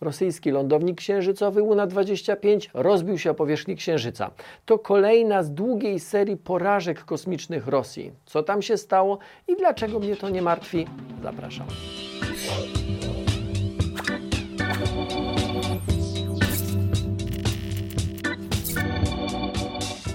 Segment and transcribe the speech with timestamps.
[0.00, 4.30] Rosyjski lądownik księżycowy Luna-25 rozbił się o powierzchni Księżyca.
[4.64, 8.12] To kolejna z długiej serii porażek kosmicznych Rosji.
[8.26, 10.86] Co tam się stało i dlaczego mnie to nie martwi?
[11.22, 11.66] Zapraszam.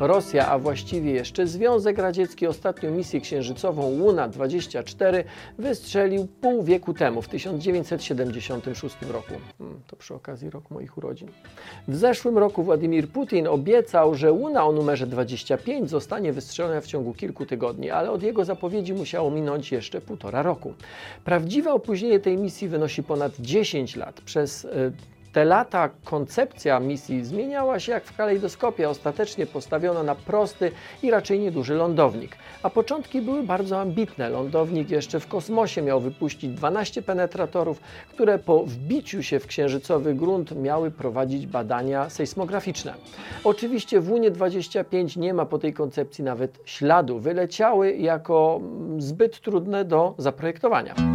[0.00, 5.24] Rosja, a właściwie jeszcze Związek Radziecki ostatnią misję księżycową Luna-24
[5.58, 9.34] wystrzelił pół wieku temu, w 1976 roku.
[9.58, 11.28] Hmm, to przy okazji rok moich urodzin.
[11.88, 17.14] W zeszłym roku Władimir Putin obiecał, że Luna o numerze 25 zostanie wystrzelona w ciągu
[17.14, 20.74] kilku tygodni, ale od jego zapowiedzi musiało minąć jeszcze półtora roku.
[21.24, 24.20] Prawdziwe opóźnienie tej misji wynosi ponad 10 lat.
[24.20, 24.92] Przez y,
[25.32, 30.72] te lata koncepcja misji zmieniała się jak w kalejdoskopie, ostatecznie postawiono na prosty
[31.02, 32.36] i raczej nieduży lądownik.
[32.62, 34.28] A początki były bardzo ambitne.
[34.28, 37.80] Lądownik jeszcze w kosmosie miał wypuścić 12 penetratorów,
[38.12, 42.94] które po wbiciu się w księżycowy grunt miały prowadzić badania sejsmograficzne.
[43.44, 47.18] Oczywiście w Lunie 25 nie ma po tej koncepcji nawet śladu.
[47.20, 48.60] Wyleciały jako
[48.98, 51.09] zbyt trudne do zaprojektowania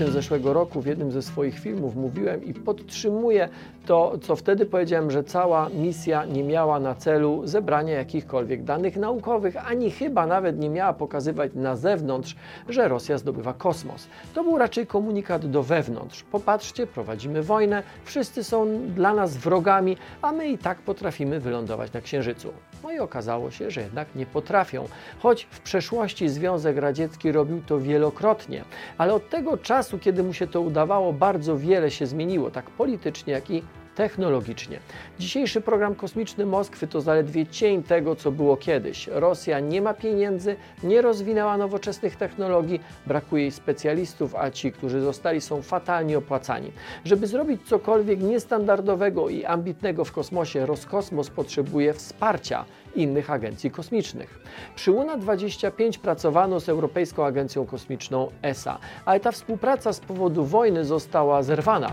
[0.00, 3.48] lutym zeszłego roku w jednym ze swoich filmów mówiłem i podtrzymuję
[3.86, 9.56] to, co wtedy powiedziałem, że cała misja nie miała na celu zebrania jakichkolwiek danych naukowych,
[9.70, 12.36] ani chyba nawet nie miała pokazywać na zewnątrz,
[12.68, 14.08] że Rosja zdobywa kosmos.
[14.34, 16.22] To był raczej komunikat do wewnątrz.
[16.22, 22.00] Popatrzcie, prowadzimy wojnę, wszyscy są dla nas wrogami, a my i tak potrafimy wylądować na
[22.00, 22.52] Księżycu.
[22.82, 27.78] No i okazało się, że jednak nie potrafią, choć w przeszłości Związek Radziecki robił to
[27.78, 28.64] wielokrotnie,
[28.98, 33.32] ale od tego czasu, kiedy mu się to udawało, bardzo wiele się zmieniło, tak politycznie,
[33.32, 33.62] jak i
[33.98, 34.80] technologicznie.
[35.18, 39.06] Dzisiejszy program kosmiczny Moskwy to zaledwie cień tego, co było kiedyś.
[39.06, 45.40] Rosja nie ma pieniędzy, nie rozwinęła nowoczesnych technologii, brakuje jej specjalistów, a ci, którzy zostali,
[45.40, 46.72] są fatalnie opłacani.
[47.04, 52.64] Żeby zrobić cokolwiek niestandardowego i ambitnego w kosmosie, Roskosmos potrzebuje wsparcia
[52.98, 54.40] innych agencji kosmicznych.
[54.76, 60.84] Przy Luna 25 pracowano z Europejską Agencją Kosmiczną ESA, ale ta współpraca z powodu wojny
[60.84, 61.92] została zerwana.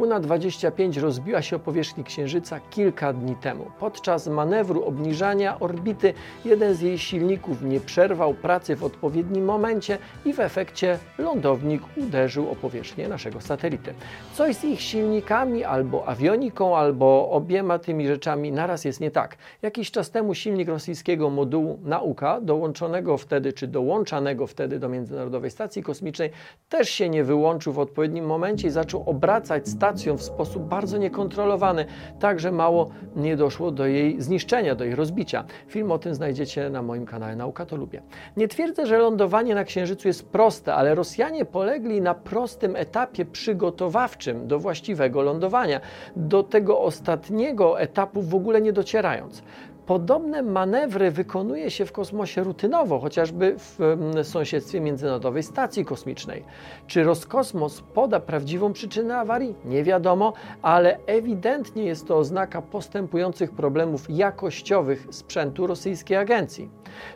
[0.00, 3.66] Luna 25 rozbiła się o powierzchni Księżyca kilka dni temu.
[3.78, 10.32] Podczas manewru obniżania orbity jeden z jej silników nie przerwał pracy w odpowiednim momencie i
[10.32, 13.94] w efekcie lądownik uderzył o powierzchnię naszego satelity.
[14.34, 19.36] Coś z ich silnikami albo awioniką, albo obiema tymi rzeczami naraz jest nie tak.
[19.62, 25.82] Jakiś czas temu silnik rosyjskiego modułu Nauka, dołączonego wtedy czy dołączanego wtedy do Międzynarodowej Stacji
[25.82, 26.30] Kosmicznej,
[26.68, 29.68] też się nie wyłączył w odpowiednim momencie i zaczął obracać
[30.16, 31.84] w sposób bardzo niekontrolowany,
[32.20, 35.44] tak że mało nie doszło do jej zniszczenia, do jej rozbicia.
[35.66, 38.02] Film o tym znajdziecie na moim kanale Nauka to lubię.
[38.36, 44.46] Nie twierdzę, że lądowanie na Księżycu jest proste, ale Rosjanie polegli na prostym etapie przygotowawczym
[44.46, 45.80] do właściwego lądowania,
[46.16, 49.42] do tego ostatniego etapu w ogóle nie docierając.
[49.90, 53.78] Podobne manewry wykonuje się w kosmosie rutynowo, chociażby w
[54.22, 56.44] sąsiedztwie Międzynarodowej Stacji Kosmicznej.
[56.86, 59.54] Czy Roskosmos poda prawdziwą przyczynę awarii?
[59.64, 66.70] Nie wiadomo, ale ewidentnie jest to oznaka postępujących problemów jakościowych sprzętu rosyjskiej agencji.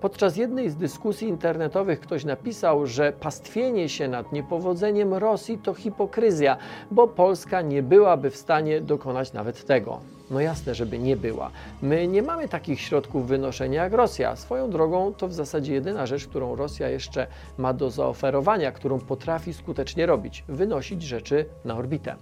[0.00, 6.56] Podczas jednej z dyskusji internetowych ktoś napisał, że pastwienie się nad niepowodzeniem Rosji to hipokryzja,
[6.90, 10.00] bo Polska nie byłaby w stanie dokonać nawet tego.
[10.30, 11.50] No jasne, żeby nie była.
[11.82, 14.36] My nie mamy takich środków wynoszenia jak Rosja.
[14.36, 17.26] Swoją drogą to w zasadzie jedyna rzecz, którą Rosja jeszcze
[17.58, 22.14] ma do zaoferowania, którą potrafi skutecznie robić wynosić rzeczy na orbitę.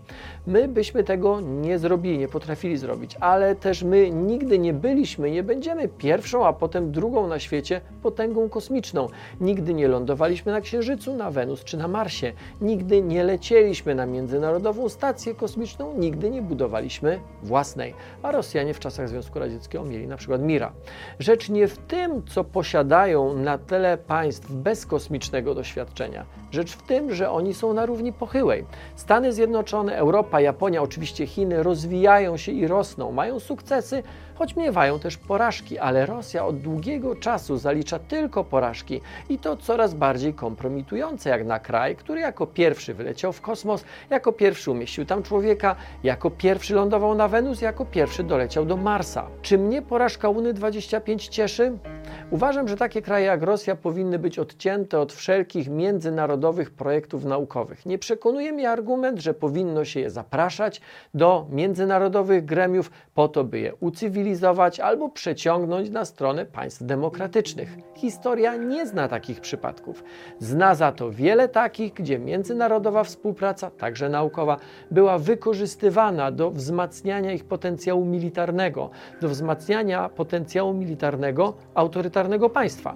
[0.47, 5.43] My byśmy tego nie zrobili, nie potrafili zrobić, ale też my nigdy nie byliśmy, nie
[5.43, 9.09] będziemy pierwszą, a potem drugą na świecie potęgą kosmiczną.
[9.41, 12.33] Nigdy nie lądowaliśmy na Księżycu, na Wenus czy na Marsie.
[12.61, 19.09] Nigdy nie lecieliśmy na Międzynarodową Stację Kosmiczną, nigdy nie budowaliśmy własnej a Rosjanie w czasach
[19.09, 20.73] Związku Radzieckiego mieli na przykład Mira.
[21.19, 26.27] Rzecz nie w tym, co posiadają na tle państw bez kosmicznego doświadczenia.
[26.51, 28.65] Rzecz w tym, że oni są na równi pochyłej.
[28.97, 34.03] Stany Zjednoczone, Europa, Japonia, oczywiście Chiny rozwijają się i rosną, mają sukcesy,
[34.35, 39.95] choć miewają też porażki, ale Rosja od długiego czasu zalicza tylko porażki i to coraz
[39.95, 45.23] bardziej kompromitujące, jak na kraj, który jako pierwszy wyleciał w kosmos, jako pierwszy umieścił tam
[45.23, 49.27] człowieka, jako pierwszy lądował na Wenus, jako pierwszy doleciał do Marsa.
[49.43, 51.79] Czy mnie porażka Uny 25 cieszy?
[52.31, 57.87] Uważam, że takie kraje jak Rosja powinny być odcięte od wszelkich międzynarodowych projektów naukowych.
[57.87, 60.81] Nie przekonuje mnie argument, że powinno się je zapraszać
[61.15, 67.77] do międzynarodowych gremiów po to, by je ucywilizować albo przeciągnąć na stronę państw demokratycznych.
[67.95, 70.05] Historia nie zna takich przypadków.
[70.39, 74.57] Zna za to wiele takich, gdzie międzynarodowa współpraca, także naukowa,
[74.91, 78.91] była wykorzystywana do wzmacniania ich potencjału militarnego,
[79.21, 81.55] do wzmacniania potencjału militarnego
[82.15, 82.95] autorytarnego państwa.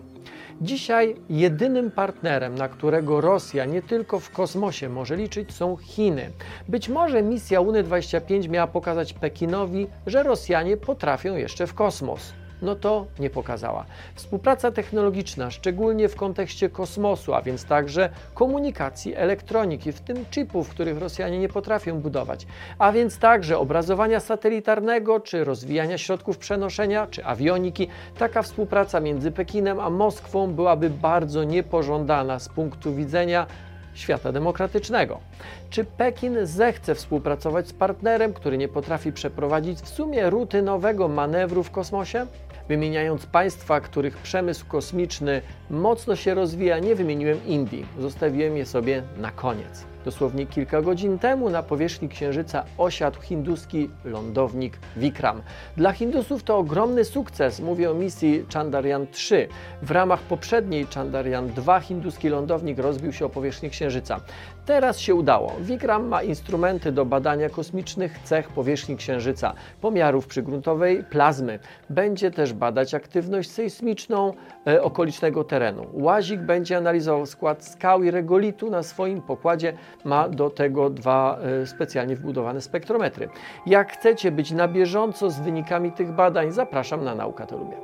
[0.61, 6.31] Dzisiaj jedynym partnerem, na którego Rosja nie tylko w kosmosie może liczyć, są Chiny.
[6.69, 12.33] Być może misja UNY 25 miała pokazać Pekinowi, że Rosjanie potrafią jeszcze w kosmos
[12.63, 13.85] no to nie pokazała.
[14.15, 20.99] Współpraca technologiczna, szczególnie w kontekście kosmosu, a więc także komunikacji, elektroniki, w tym chipów, których
[20.99, 22.47] Rosjanie nie potrafią budować,
[22.79, 27.89] a więc także obrazowania satelitarnego, czy rozwijania środków przenoszenia, czy awioniki,
[28.19, 33.47] taka współpraca między Pekinem a Moskwą byłaby bardzo niepożądana z punktu widzenia
[33.95, 35.21] świata demokratycznego.
[35.71, 41.71] Czy Pekin zechce współpracować z partnerem, który nie potrafi przeprowadzić w sumie rutynowego manewru w
[41.71, 42.27] kosmosie?
[42.69, 49.31] Wymieniając państwa, których przemysł kosmiczny mocno się rozwija, nie wymieniłem Indii, zostawiłem je sobie na
[49.31, 49.85] koniec.
[50.05, 55.43] Dosłownie kilka godzin temu na powierzchni Księżyca osiadł hinduski lądownik Vikram.
[55.77, 59.47] Dla Hindusów to ogromny sukces, mówię o misji Chandrayaan-3.
[59.83, 64.21] W ramach poprzedniej Chandrayaan-2 hinduski lądownik rozbił się o powierzchnię Księżyca.
[64.67, 65.53] Teraz się udało.
[65.61, 71.59] Vikram ma instrumenty do badania kosmicznych cech powierzchni Księżyca, pomiarów przygruntowej plazmy.
[71.91, 74.33] Będzie też badać aktywność sejsmiczną
[74.67, 75.87] e, okolicznego terenu.
[75.93, 79.73] Łazik będzie analizował skład skał i regolitu na swoim pokładzie
[80.05, 83.29] ma do tego dwa e, specjalnie wbudowane spektrometry.
[83.67, 87.77] Jak chcecie być na bieżąco z wynikami tych badań, zapraszam na Nauka to Lubię.